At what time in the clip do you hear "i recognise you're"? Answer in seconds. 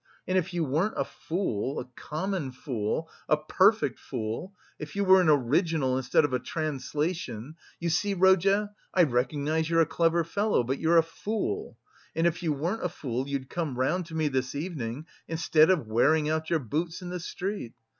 8.95-9.79